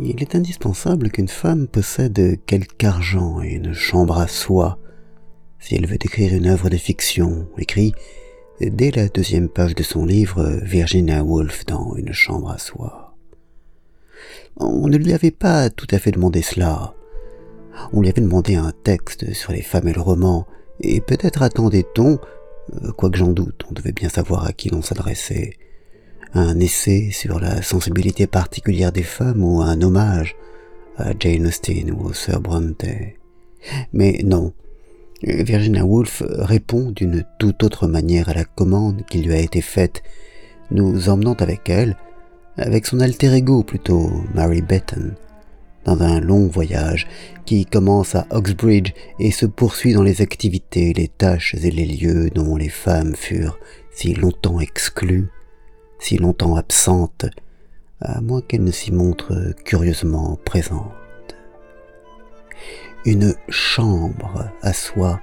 [0.00, 4.78] Il est indispensable qu'une femme possède quelque argent et une chambre à soi
[5.60, 7.92] si elle veut écrire une œuvre de fiction, écrit
[8.60, 13.16] dès la deuxième page de son livre Virginia Woolf dans une chambre à soi.
[14.56, 16.94] On ne lui avait pas tout à fait demandé cela.
[17.92, 20.46] On lui avait demandé un texte sur les femmes et le roman,
[20.80, 22.18] et peut-être attendait-on,
[22.74, 25.54] euh, quoique j'en doute, on devait bien savoir à qui l'on s'adressait,
[26.34, 30.36] un essai sur la sensibilité particulière des femmes ou un hommage
[30.96, 32.84] à Jane Austen ou au Sir Bronte.
[33.92, 34.52] Mais non,
[35.22, 40.02] Virginia Woolf répond d'une toute autre manière à la commande qui lui a été faite,
[40.70, 41.96] nous emmenant avec elle,
[42.56, 45.14] avec son alter ego plutôt, Mary Betton,
[45.84, 47.06] dans un long voyage
[47.46, 52.30] qui commence à Oxbridge et se poursuit dans les activités, les tâches et les lieux
[52.30, 53.58] dont les femmes furent
[53.90, 55.28] si longtemps exclues
[55.98, 57.26] si longtemps absente,
[58.00, 60.92] à moins qu'elle ne s'y montre curieusement présente.
[63.04, 65.20] Une chambre à soi,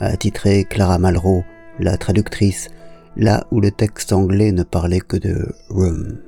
[0.00, 1.44] a titré Clara Malraux,
[1.78, 2.70] la traductrice,
[3.16, 6.18] là où le texte anglais ne parlait que de room.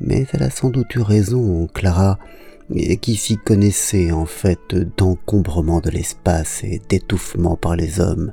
[0.00, 2.18] Mais elle a sans doute eu raison, Clara,
[3.00, 8.32] qui s'y connaissait en fait d'encombrement de l'espace et d'étouffement par les hommes,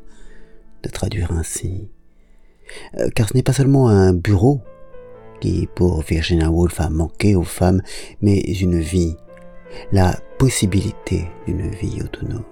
[0.84, 1.90] de traduire ainsi.
[2.98, 4.62] Euh, car ce n'est pas seulement un bureau
[5.40, 7.82] qui, pour Virginia Woolf, a manqué aux femmes,
[8.22, 9.16] mais une vie,
[9.92, 12.44] la possibilité d'une vie autonome.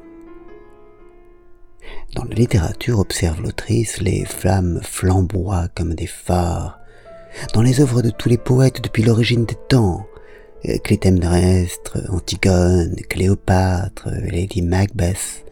[2.15, 6.79] Dans la littérature, observe l'autrice, les flammes flamboient comme des phares.
[7.53, 10.05] Dans les œuvres de tous les poètes depuis l'origine des temps,
[10.67, 15.44] euh, Clytemnestre, Antigone, Cléopâtre, Lady Macbeth,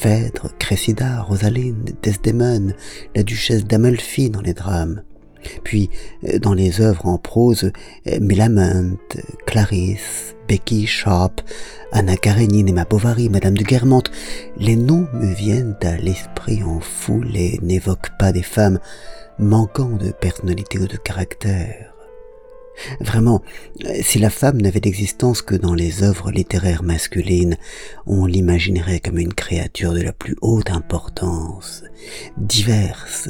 [0.00, 2.72] Phèdre, Cressida, Rosaline, Desdemone,
[3.14, 5.02] la duchesse d'Amalfi dans les drames.
[5.62, 5.90] Puis,
[6.24, 7.70] euh, dans les œuvres en prose,
[8.06, 11.42] euh, Mélaminte, Clarisse, Becky Sharp,
[11.92, 14.10] Anna Karenine, Emma Bovary, Madame de Guermantes,
[14.56, 18.78] les noms me viennent à l'esprit en foule et n'évoquent pas des femmes
[19.38, 21.89] manquant de personnalité ou de caractère.
[23.00, 23.42] Vraiment,
[24.02, 27.56] si la femme n'avait d'existence que dans les œuvres littéraires masculines,
[28.06, 31.84] on l'imaginerait comme une créature de la plus haute importance,
[32.36, 33.28] diverse,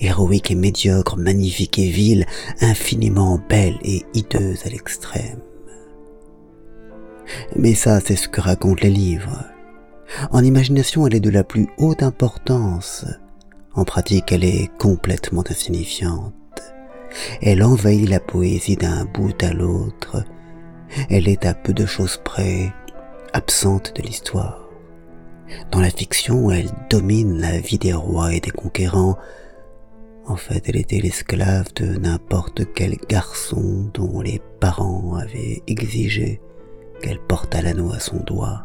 [0.00, 2.26] héroïque et médiocre, magnifique et vile,
[2.60, 5.40] infiniment belle et hideuse à l'extrême.
[7.56, 9.44] Mais ça, c'est ce que racontent les livres.
[10.30, 13.06] En imagination, elle est de la plus haute importance.
[13.74, 16.34] En pratique, elle est complètement insignifiante.
[17.42, 20.24] Elle envahit la poésie d'un bout à l'autre.
[21.10, 22.72] Elle est à peu de choses près
[23.32, 24.68] absente de l'histoire.
[25.70, 29.18] Dans la fiction, elle domine la vie des rois et des conquérants.
[30.26, 36.40] En fait, elle était l'esclave de n'importe quel garçon dont les parents avaient exigé
[37.02, 38.64] qu'elle portât l'anneau à son doigt.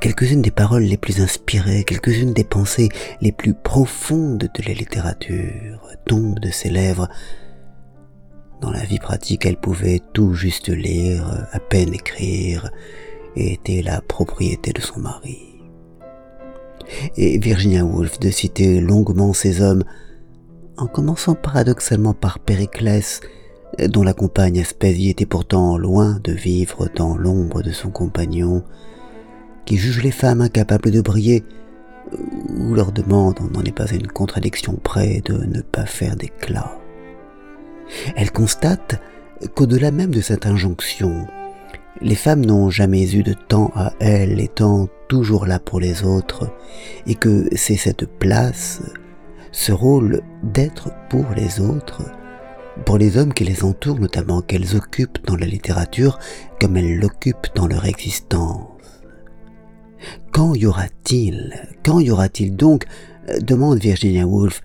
[0.00, 2.88] Quelques-unes des paroles les plus inspirées, quelques-unes des pensées
[3.20, 7.08] les plus profondes de la littérature tombent de ses lèvres.
[8.60, 12.70] Dans la vie pratique, elle pouvait tout juste lire, à peine écrire,
[13.36, 15.40] et était la propriété de son mari.
[17.16, 19.84] Et Virginia Woolf de citer longuement ces hommes,
[20.76, 23.20] en commençant paradoxalement par Périclès,
[23.88, 28.62] dont la compagne Aspésie était pourtant loin de vivre dans l'ombre de son compagnon,
[29.64, 31.44] qui juge les femmes incapables de briller,
[32.56, 36.16] ou leur demande, on n'en est pas à une contradiction près, de ne pas faire
[36.16, 36.78] d'éclat.
[38.16, 39.00] Elle constate
[39.54, 41.26] qu'au-delà même de cette injonction,
[42.00, 46.50] les femmes n'ont jamais eu de temps à elles, étant toujours là pour les autres,
[47.06, 48.82] et que c'est cette place,
[49.52, 52.02] ce rôle d'être pour les autres,
[52.84, 56.18] pour les hommes qui les entourent notamment, qu'elles occupent dans la littérature
[56.60, 58.73] comme elles l'occupent dans leur existence.
[60.30, 61.54] Quand y aura-t-il
[61.84, 62.84] Quand y aura-t-il donc
[63.40, 64.62] demande Virginia Woolf,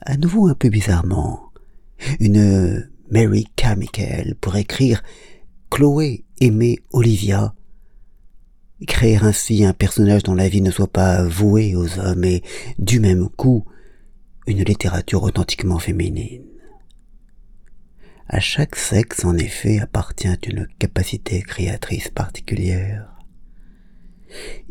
[0.00, 1.50] à nouveau un peu bizarrement,
[2.20, 5.02] une Mary Carmichael pour écrire
[5.70, 7.54] Chloé aimer Olivia,
[8.86, 12.42] créer ainsi un personnage dont la vie ne soit pas vouée aux hommes et
[12.78, 13.64] du même coup
[14.46, 16.44] une littérature authentiquement féminine.
[18.28, 23.13] À chaque sexe, en effet, appartient une capacité créatrice particulière.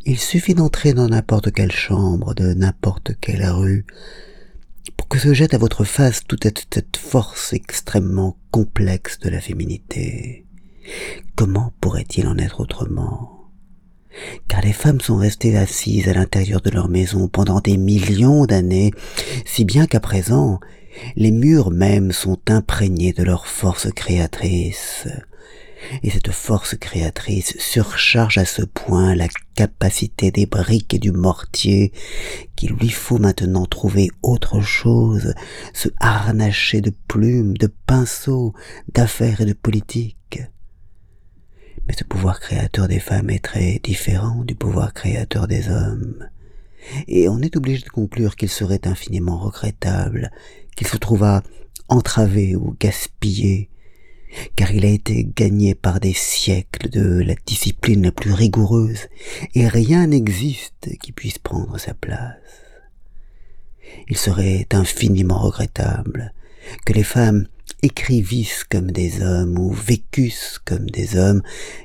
[0.06, 3.86] Il suffit d'entrer dans n'importe quelle chambre, de n'importe quelle rue,
[4.98, 10.46] pour que se jette à votre face toute cette force extrêmement complexe de la féminité.
[11.36, 13.50] Comment pourrait-il en être autrement?
[14.48, 18.92] Car les femmes sont restées assises à l'intérieur de leur maison pendant des millions d'années,
[19.46, 20.60] si bien qu'à présent,
[21.16, 25.08] les murs mêmes sont imprégnés de leur force créatrice,
[26.02, 31.92] Et cette force créatrice surcharge à ce point la capacité des briques et du mortier
[32.56, 35.34] qu'il lui faut maintenant trouver autre chose,
[35.74, 38.54] se harnacher de plumes, de pinceaux,
[38.94, 40.42] d'affaires et de politique.
[41.88, 46.28] Mais ce pouvoir créateur des femmes est très différent du pouvoir créateur des hommes.
[47.08, 50.32] Et on est obligé de conclure qu'il serait infiniment regrettable
[50.76, 51.44] qu'il se trouvât
[51.88, 53.70] entravé ou gaspillé
[54.56, 59.08] car il a été gagné par des siècles de la discipline la plus rigoureuse,
[59.56, 62.38] et rien n'existe qui puisse prendre sa place.
[64.08, 66.34] Il serait infiniment regrettable
[66.86, 67.48] que les femmes
[67.82, 71.42] écrivissent comme des hommes ou vécussent comme des hommes,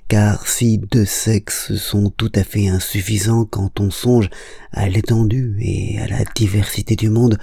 [0.06, 4.30] car si deux sexes sont tout à fait insuffisants quand on songe
[4.72, 7.38] à l'étendue et à la diversité du monde,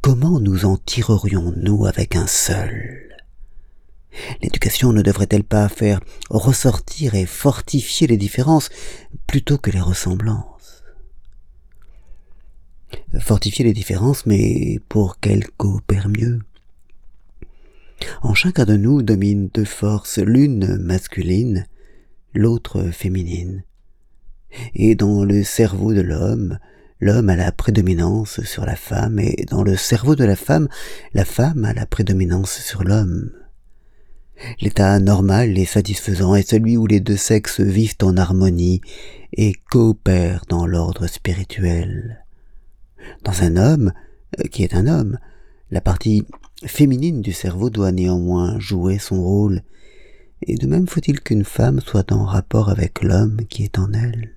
[0.00, 3.07] comment nous en tirerions-nous avec un seul?
[4.42, 6.00] L'éducation ne devrait-elle pas faire
[6.30, 8.70] ressortir et fortifier les différences
[9.26, 10.82] plutôt que les ressemblances?
[13.20, 16.40] Fortifier les différences, mais pour qu'elles coopèrent mieux?
[18.22, 21.66] En chacun de nous dominent deux forces, l'une masculine,
[22.32, 23.64] l'autre féminine.
[24.74, 26.58] Et dans le cerveau de l'homme,
[27.00, 30.68] l'homme a la prédominance sur la femme, et dans le cerveau de la femme,
[31.12, 33.32] la femme a la prédominance sur l'homme.
[34.60, 38.80] L'état normal et satisfaisant est celui où les deux sexes vivent en harmonie
[39.32, 42.24] et coopèrent dans l'ordre spirituel.
[43.24, 43.92] Dans un homme,
[44.38, 45.18] euh, qui est un homme,
[45.70, 46.24] la partie
[46.64, 49.62] féminine du cerveau doit néanmoins jouer son rôle,
[50.42, 54.34] et de même faut-il qu'une femme soit en rapport avec l'homme qui est en elle.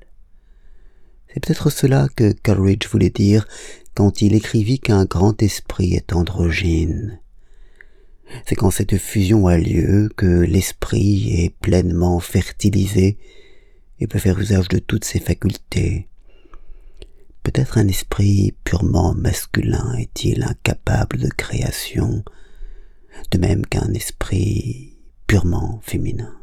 [1.28, 3.48] C'est peut-être cela que Coleridge voulait dire
[3.96, 7.21] quand il écrivit qu'un grand esprit est androgyne
[8.46, 13.18] c'est quand cette fusion a lieu que l'esprit est pleinement fertilisé
[14.00, 16.08] et peut faire usage de toutes ses facultés.
[17.44, 22.24] Peut-être un esprit purement masculin est-il incapable de création,
[23.32, 24.98] de même qu'un esprit
[25.28, 26.36] purement féminin.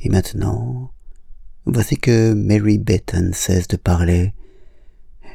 [0.00, 0.92] Et maintenant,
[1.66, 4.34] voici que Mary Betton cesse de parler.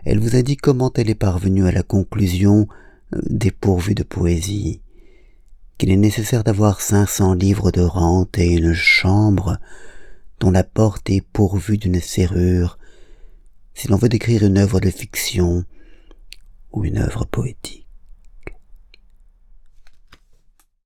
[0.05, 2.67] Elle vous a dit comment elle est parvenue à la conclusion
[3.29, 4.81] dépourvu de poésie,
[5.77, 9.57] qu'il est nécessaire d'avoir cinq cents livres de rente et une chambre
[10.39, 12.77] dont la porte est pourvue d'une serrure
[13.73, 15.63] si l'on veut décrire une œuvre de fiction
[16.71, 17.82] ou une œuvre poétique.